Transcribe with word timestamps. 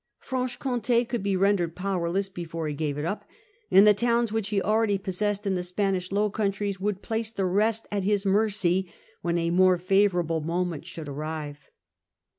Franche 0.17 0.57
Comtd 0.57 1.07
could 1.07 1.21
be 1.21 1.35
rendered 1.35 1.75
powerless 1.75 2.27
before 2.27 2.67
he 2.67 2.73
gave 2.73 2.97
it 2.97 3.05
up; 3.05 3.23
and 3.69 3.85
the 3.85 3.93
towns 3.93 4.31
which 4.31 4.49
he 4.49 4.59
already 4.59 4.97
possessed 4.97 5.45
in 5.45 5.53
the 5.53 5.61
Spanish 5.63 6.11
Low 6.11 6.31
Countries 6.31 6.79
would 6.79 7.03
place 7.03 7.31
the 7.31 7.45
rest 7.45 7.85
at 7.91 8.03
his 8.03 8.25
mercy 8.25 8.91
when 9.21 9.37
a 9.37 9.51
more 9.51 9.77
favourable 9.77 10.41
moment 10.41 10.87
should 10.87 11.07
arrive. 11.07 11.69